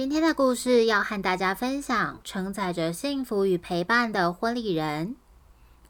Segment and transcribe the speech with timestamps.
[0.00, 5.14] 今天的故事要和大家分享承载着幸福与陪伴的婚礼人。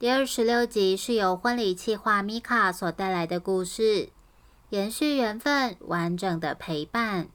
[0.00, 4.08] 第二十六集是由婚礼企划米卡所带来的故事，
[4.70, 7.28] 延续缘分，完整的陪伴。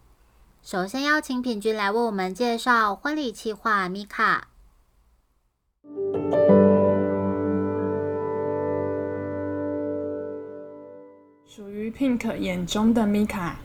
[0.61, 4.49] 首先邀请品君来为我们介绍婚礼企划米卡。
[11.45, 13.55] 属于 Pink 眼中的米卡。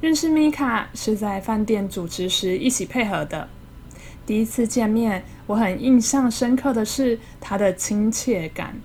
[0.00, 3.48] 认识米卡是在饭店主持时一起配合的。
[4.24, 8.80] 第一次见面，我很印象深刻的是他的亲切感。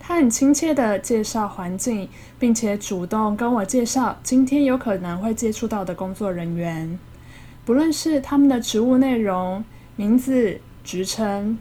[0.00, 2.08] 他很亲切的介绍环境，
[2.40, 6.98] 并且主动跟我介绍今天有可能会接触到的工作人员，
[7.64, 11.56] 不论是他们的职务内容、名字、职称。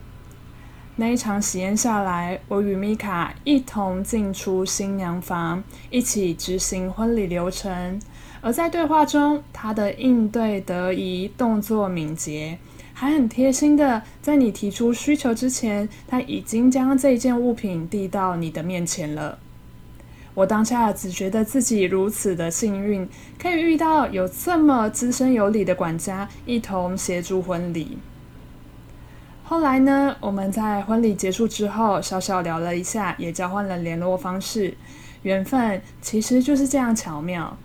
[0.95, 7.99] 那一场喜宴下来，我与米卡一同进出新娘房，一起执行婚礼流程。
[8.41, 12.57] 而在对话中，他的应对得宜，动作敏捷，
[12.93, 19.37] 还很贴心的，在你提出需求之前，他已经将这件物品递到你的面前了。
[20.33, 27.97] 我当下只觉得自己如此的幸运，可以遇到有这么资深有礼的管家，一同协助婚礼。
[29.43, 34.73] 后来呢，我们在婚礼结束之后，小小聊了一下，也交换了联络方式。
[35.23, 37.55] 缘分其实就是这样巧妙。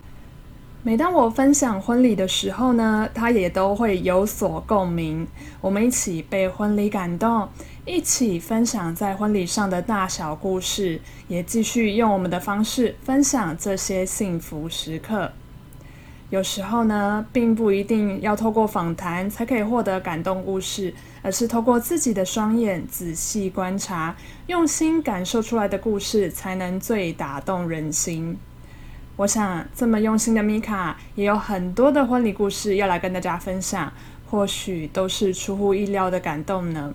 [0.87, 5.27] 每当我分享婚礼的时候呢，他也都会有所共鸣。
[5.61, 7.49] 我们一起被婚礼感动，
[7.85, 15.33] 一起分享在婚礼上的大小故事，也继续用我们的方式分享这些幸福时刻。
[16.31, 24.15] 有时候呢，并不一定要透过访谈才可以获得感动故事，而是透过自己的双眼仔细观察，
[24.47, 28.39] 用心感受出来的故事，才能最打动人心。
[29.17, 33.91] 我想，这么用心的米卡也有很多的婚礼故事要来跟大家分享，
[34.31, 36.95] 或许都是出乎意料的感动呢。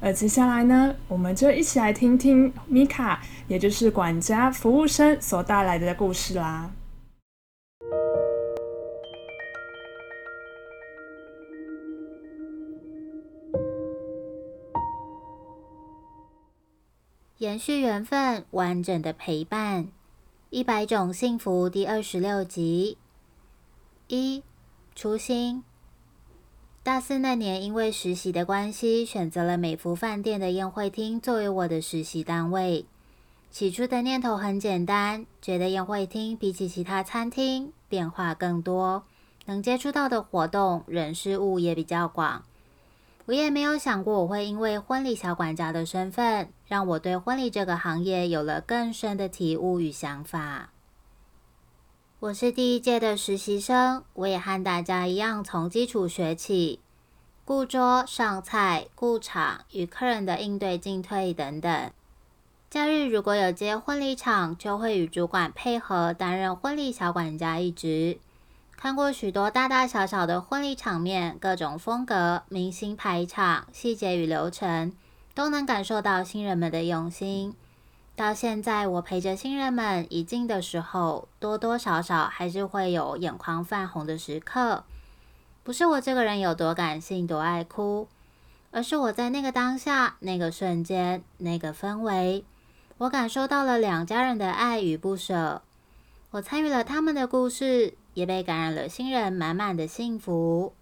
[0.00, 6.70] 而接下来呢，我们就一起来听听米卡，也就是管家服务生所带来的故事啦。
[17.38, 19.88] 延续缘分，完整的陪伴。
[20.54, 22.96] 一百种幸福第二十六集。
[24.06, 24.44] 一
[24.94, 25.64] 初心。
[26.84, 32.86] 大四那年，因为实习的关系，选择了美孚饭店的宴会厅作为我的实习单位。
[33.50, 39.02] 起初的念头很简单，觉得宴会厅比起其他餐厅变化更多，
[39.46, 42.44] 能接触到的活动、人事物也比较广。
[43.26, 50.70] 我也没有想过我会因为婚礼小管家的身份，让我对婚礼这个行业有了更深的体悟与想法。
[52.20, 56.80] 我是第一届的实习生，我也和大家一样从基础学起，
[57.46, 61.90] 顾桌、上菜、顾场、与客人的应对进退等等。
[62.68, 68.18] 假日如果有接婚礼场，就会与主管配合担任婚礼小管家一职。
[68.84, 74.92] 看过许多大大小小的婚礼场面，各种风格、明星排场、细节与流程，
[75.34, 77.54] 都能感受到新人们的用心。
[78.14, 84.84] 到现在，我陪着新人们一进的时候，多多少少还是会有眼眶泛红的时刻。
[85.62, 88.06] 不是我这个人有多感性、多爱哭，
[88.70, 92.44] 而是我在那个当下、那个瞬间、那个氛围，
[92.98, 95.62] 我感受到了两家人的爱与不舍。
[96.32, 97.94] 我参与了他们的故事。
[98.14, 100.72] 也被感染了新人满满的幸福。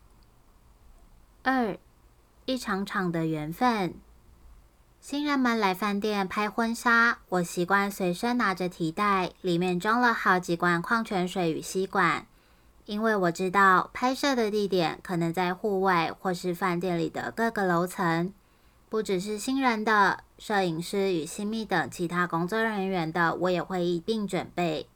[1.43, 1.77] 二，
[2.45, 3.95] 一场场的缘分。
[5.01, 12.25] 新人们来饭店拍婚纱，我习惯随身拿着提袋，里面装了好几罐矿泉水与吸管，
[12.85, 18.33] 因为我知道拍摄的地点可能在户外或是饭店里的各个楼层，
[18.89, 24.87] 不只是新人的，摄影师与新密等其他工作人员的，我也会一并准备。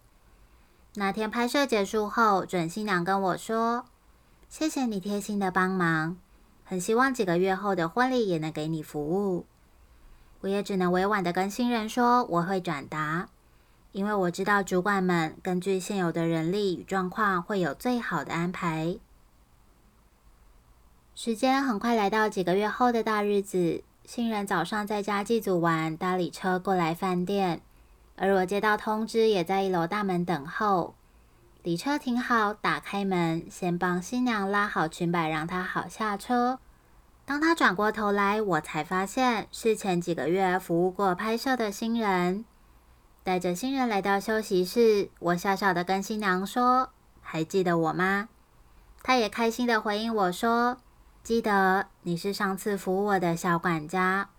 [0.98, 3.84] 那天拍摄结束后，准新娘跟我说
[4.48, 6.16] ：“谢谢你贴心的帮忙，
[6.64, 9.44] 很希望几个月后的婚礼也能给你服务。”
[10.40, 13.28] 我也只能委婉的跟新人说我会转达，
[13.92, 18.98] 因为我知道主管们根据现有的人力与状况会有最好的安排。
[21.14, 27.60] 时间很快来到几个月后的大日子，新人早上在家祭祖完，搭理车过来饭店，
[28.16, 30.94] 而我接到通知，也在一楼大门等候。
[31.62, 36.58] 礼车停好，打开门，先帮新娘拉好裙摆，让她好下车。
[37.24, 42.44] 当她转过头来，我才发现是前几个月服务过拍摄的新人。
[43.24, 46.90] 带着新人来到休息室，我笑笑的跟新娘说
[47.20, 48.28] ：“还记得我吗？”
[49.02, 50.78] 她也开心的回应我说
[51.24, 54.30] ：“记得，你是上次服务我的小管家。”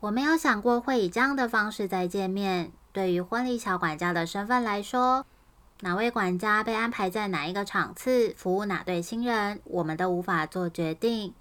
[0.00, 2.72] 我没有想过会以这样的方式再见面。
[2.92, 5.24] 对于婚礼小管家的身份来说，
[5.80, 11.32] 哪位管家被安排在哪一个场次服务哪对新人，我们都无法做决定。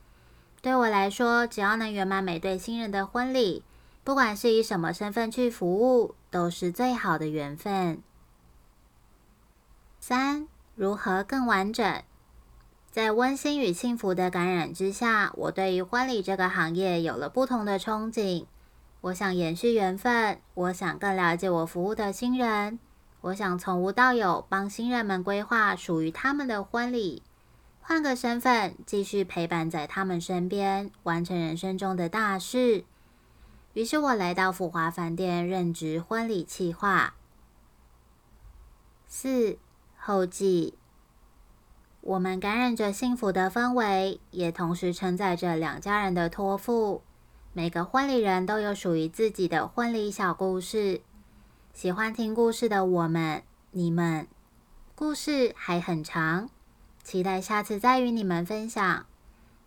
[0.61, 3.63] 对我来说，只要能圆满每对新人的婚礼，
[4.03, 8.01] 不管是以什么身份去服务，都是最好的缘分。
[9.99, 12.03] 三、如何更完整？
[12.91, 18.45] 在温馨与幸福的感染之下，我对于婚礼这个行业有了不同的憧憬。
[19.01, 22.77] 我想延续缘分，我想更了解我服务的新人。
[23.21, 27.23] 我想从无到有，帮新人们规划属于他们的婚礼，
[27.79, 32.83] 换个身份，继续陪伴在他们身边，完成人生中的大事。
[33.73, 37.13] 于是我来到富华饭店任职婚礼企划。
[39.07, 39.57] 四
[39.97, 40.77] 后记，
[42.01, 47.01] 我们感染着幸福的氛围，也同时承载着两家人的托付。
[47.59, 51.01] 每个婚礼人都有属于自己的婚礼小故事。
[51.73, 54.29] 喜欢听故事的我们，你们，
[54.95, 56.49] 故事还很长，
[57.03, 59.05] 期待下次再与你们分享。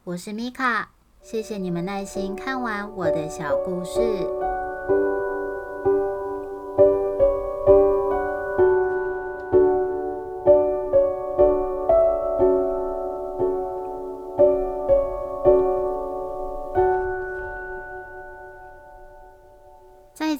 [0.04, 0.92] 我是米卡，
[1.22, 4.41] 谢谢你们耐心看完我的小故事。